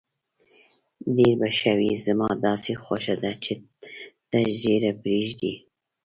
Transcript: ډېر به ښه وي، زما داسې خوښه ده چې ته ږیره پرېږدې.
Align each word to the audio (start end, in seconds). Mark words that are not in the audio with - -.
ډېر 1.15 1.33
به 1.39 1.47
ښه 1.57 1.71
وي، 1.79 1.91
زما 2.05 2.29
داسې 2.47 2.71
خوښه 2.83 3.15
ده 3.23 3.31
چې 3.43 3.53
ته 4.29 4.39
ږیره 4.59 4.91
پرېږدې. 5.01 5.53